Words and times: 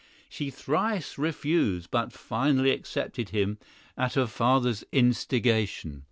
She 0.27 0.49
thrice 0.49 1.19
refused, 1.19 1.91
but 1.91 2.11
finally 2.11 2.71
accepted 2.71 3.29
him 3.29 3.59
at 3.95 4.15
her 4.15 4.25
father's 4.25 4.83
instigation. 4.91 5.99